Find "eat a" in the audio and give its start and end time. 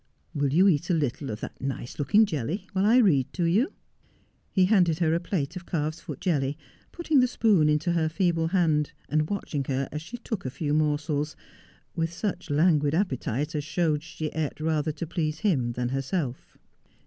0.67-0.95